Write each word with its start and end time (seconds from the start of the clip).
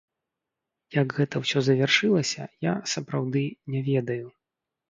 Як 1.01 1.07
гэта 1.17 1.35
ўсё 1.43 1.59
завяршылася, 1.67 2.47
я, 2.67 2.73
сапраўды, 2.95 3.47
не 3.75 3.87
ведаю. 3.93 4.27